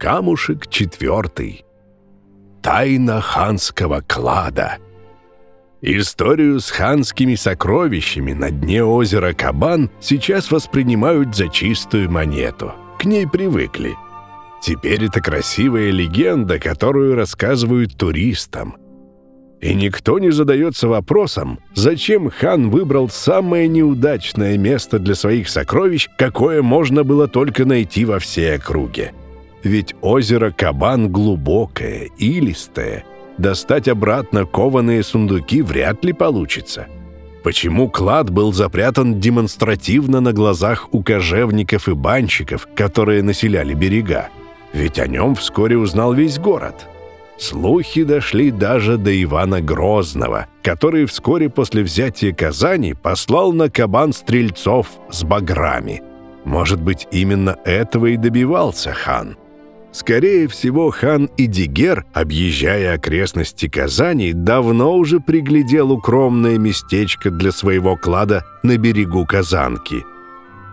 Камушек 0.00 0.66
четвертый. 0.68 1.66
Тайна 2.62 3.20
ханского 3.20 4.00
клада. 4.00 4.78
Историю 5.82 6.60
с 6.60 6.70
ханскими 6.70 7.34
сокровищами 7.34 8.32
на 8.32 8.50
дне 8.50 8.82
озера 8.82 9.34
Кабан 9.34 9.90
сейчас 10.00 10.50
воспринимают 10.50 11.36
за 11.36 11.48
чистую 11.48 12.10
монету. 12.10 12.72
К 12.98 13.04
ней 13.04 13.28
привыкли. 13.28 13.94
Теперь 14.62 15.04
это 15.04 15.20
красивая 15.20 15.90
легенда, 15.90 16.58
которую 16.58 17.14
рассказывают 17.14 17.98
туристам. 17.98 18.76
И 19.60 19.74
никто 19.74 20.18
не 20.18 20.30
задается 20.30 20.88
вопросом, 20.88 21.58
зачем 21.74 22.30
хан 22.30 22.70
выбрал 22.70 23.10
самое 23.10 23.68
неудачное 23.68 24.56
место 24.56 24.98
для 24.98 25.14
своих 25.14 25.50
сокровищ, 25.50 26.08
какое 26.16 26.62
можно 26.62 27.04
было 27.04 27.28
только 27.28 27.66
найти 27.66 28.06
во 28.06 28.18
всей 28.18 28.56
округе. 28.56 29.12
Ведь 29.62 29.94
озеро 30.00 30.50
Кабан 30.50 31.10
глубокое, 31.10 32.08
илистое. 32.18 33.04
Достать 33.38 33.88
обратно 33.88 34.44
кованые 34.44 35.02
сундуки 35.02 35.62
вряд 35.62 36.04
ли 36.04 36.12
получится. 36.12 36.88
Почему 37.42 37.88
клад 37.88 38.30
был 38.30 38.52
запрятан 38.52 39.18
демонстративно 39.18 40.20
на 40.20 40.32
глазах 40.32 40.92
у 40.92 41.02
кожевников 41.02 41.88
и 41.88 41.94
банщиков, 41.94 42.68
которые 42.74 43.22
населяли 43.22 43.72
берега? 43.72 44.28
Ведь 44.72 44.98
о 44.98 45.06
нем 45.06 45.34
вскоре 45.34 45.78
узнал 45.78 46.12
весь 46.12 46.38
город. 46.38 46.86
Слухи 47.38 48.04
дошли 48.04 48.50
даже 48.50 48.98
до 48.98 49.10
Ивана 49.22 49.62
Грозного, 49.62 50.46
который 50.62 51.06
вскоре 51.06 51.48
после 51.48 51.82
взятия 51.82 52.34
Казани 52.34 52.92
послал 52.92 53.52
на 53.52 53.70
кабан 53.70 54.12
стрельцов 54.12 54.88
с 55.10 55.24
баграми. 55.24 56.02
Может 56.44 56.82
быть, 56.82 57.08
именно 57.10 57.56
этого 57.64 58.06
и 58.06 58.18
добивался 58.18 58.92
хан. 58.92 59.38
Скорее 59.92 60.46
всего, 60.46 60.90
хан 60.90 61.28
Идигер, 61.36 62.04
объезжая 62.12 62.94
окрестности 62.94 63.68
Казани, 63.68 64.32
давно 64.32 64.94
уже 64.96 65.18
приглядел 65.18 65.90
укромное 65.90 66.58
местечко 66.58 67.30
для 67.30 67.50
своего 67.50 67.96
клада 67.96 68.44
на 68.62 68.76
берегу 68.76 69.26
Казанки. 69.26 70.04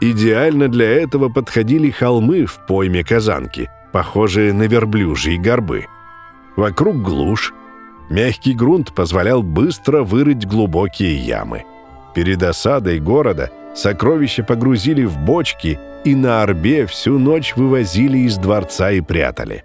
Идеально 0.02 0.68
для 0.68 0.88
этого 0.88 1.30
подходили 1.30 1.90
холмы 1.90 2.46
в 2.46 2.60
пойме 2.68 3.04
Казанки, 3.04 3.70
похожие 3.92 4.54
на 4.54 4.64
верблюжьи 4.64 5.38
горбы– 5.38 5.86
Вокруг 6.58 7.04
глушь. 7.04 7.54
Мягкий 8.10 8.54
грунт 8.54 8.94
позволял 8.94 9.44
быстро 9.44 10.02
вырыть 10.02 10.48
глубокие 10.48 11.16
ямы. 11.16 11.66
Перед 12.16 12.42
осадой 12.42 13.00
города 13.00 13.52
сокровища 13.78 14.44
погрузили 14.44 15.06
в 15.06 15.18
бочки 15.18 15.80
и 16.04 16.16
на 16.16 16.44
орбе 16.44 16.86
всю 16.86 17.20
ночь 17.20 17.56
вывозили 17.56 18.20
из 18.20 18.38
дворца 18.38 18.92
и 18.92 19.02
прятали. 19.02 19.64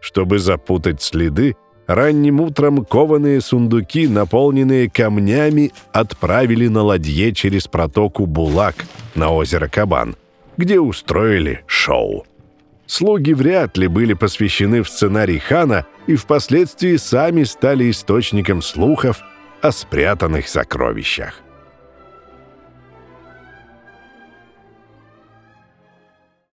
Чтобы 0.00 0.38
запутать 0.38 1.02
следы, 1.02 1.56
ранним 1.86 2.40
утром 2.40 2.84
кованые 2.84 3.40
сундуки, 3.40 4.08
наполненные 4.08 4.90
камнями, 4.90 5.72
отправили 5.92 6.68
на 6.68 6.82
ладье 6.82 7.32
через 7.32 7.66
протоку 7.66 8.26
Булак 8.26 8.76
на 9.14 9.30
озеро 9.30 9.68
Кабан, 9.68 10.16
где 10.56 10.80
устроили 10.80 11.62
шоу. 11.66 12.26
Слуги 12.86 13.32
вряд 13.32 13.78
ли 13.78 13.88
были 13.88 14.12
посвящены 14.12 14.82
в 14.82 14.88
сценарий 14.88 15.38
хана 15.38 15.86
и 16.06 16.16
впоследствии 16.16 16.96
сами 16.96 17.44
стали 17.44 17.90
источником 17.90 18.60
слухов 18.60 19.22
о 19.62 19.72
спрятанных 19.72 20.48
сокровищах. 20.48 21.43